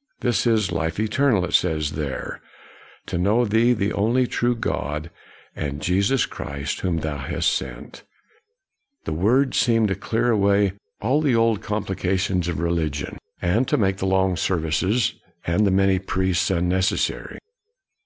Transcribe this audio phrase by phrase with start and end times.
[0.20, 2.42] ''"This is life eternal," it says there,"
[3.06, 5.10] to know Thee the only true God,
[5.56, 8.02] and Jesus Christ whom Thou hast sent."
[9.06, 13.66] The words seemed to clear away all the old complications of KNOX' 125 religion, and
[13.66, 15.14] to make the long services
[15.46, 17.38] and the many priests unnecessary.